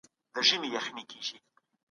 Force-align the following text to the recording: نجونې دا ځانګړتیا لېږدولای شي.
نجونې 0.35 0.67
دا 0.73 0.79
ځانګړتیا 0.85 0.95
لېږدولای 0.97 1.21
شي. 1.27 1.37